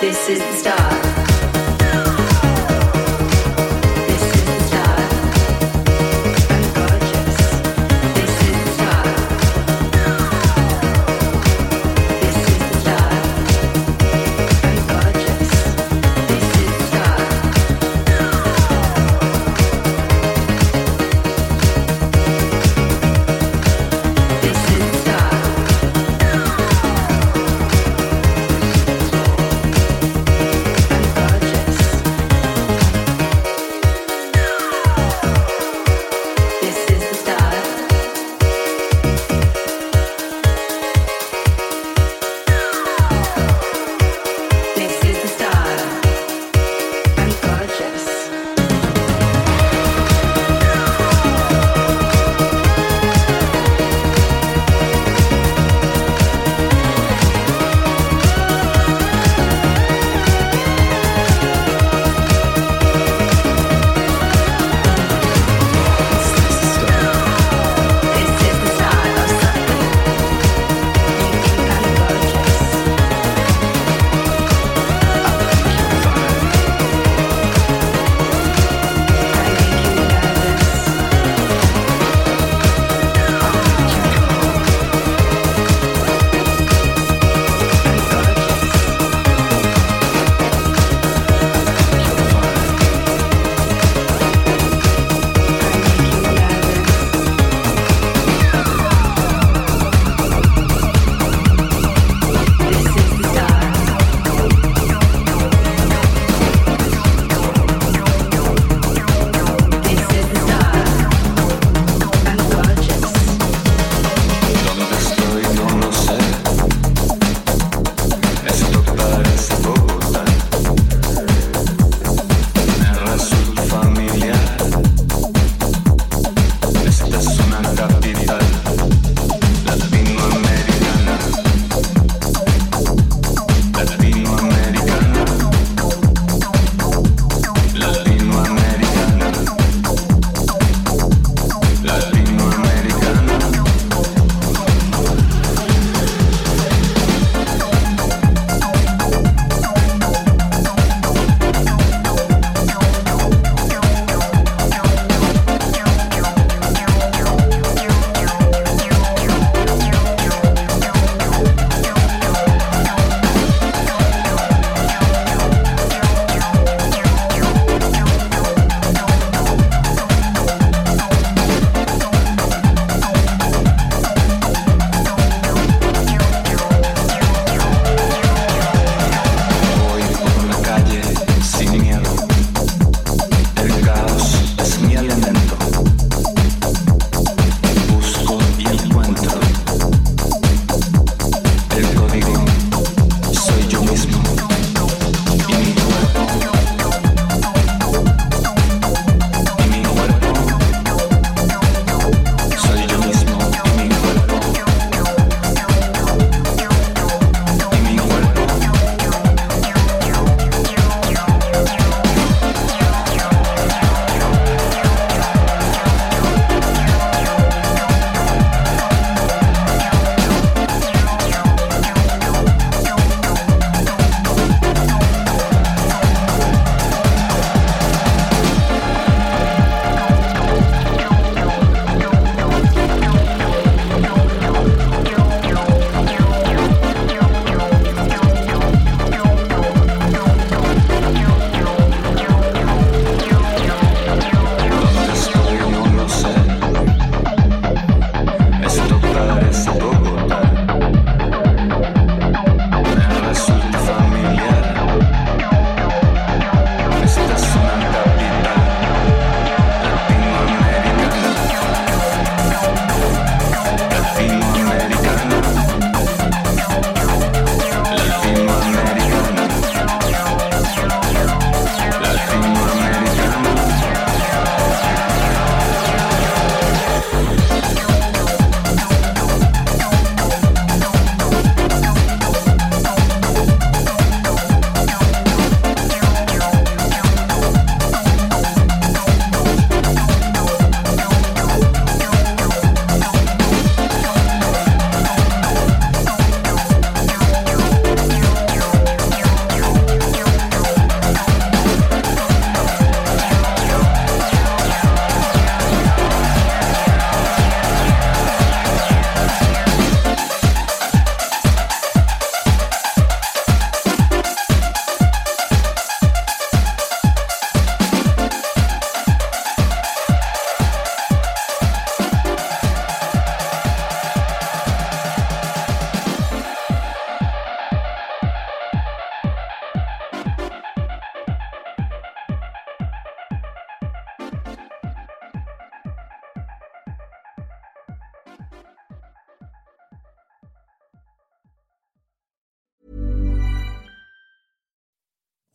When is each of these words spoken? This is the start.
This 0.00 0.30
is 0.30 0.38
the 0.38 0.56
start. 0.56 1.19